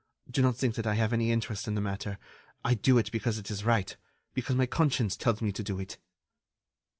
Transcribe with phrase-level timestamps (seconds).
[0.31, 2.17] Do not think that I have any interest in the matter.
[2.65, 3.95] I do it because it is right...
[4.33, 5.99] because my conscience tells me to do it."